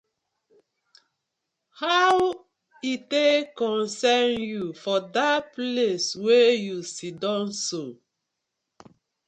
How 1.81 2.15
e 2.91 2.93
tak 3.09 3.41
concern 3.61 4.31
yu 4.51 4.63
for 4.81 4.99
dat 5.15 5.41
place 5.53 6.07
wey 6.25 6.49
yu 6.67 6.77
siddon 6.95 7.47
so? 7.65 7.83